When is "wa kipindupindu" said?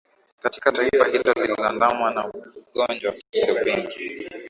3.11-4.29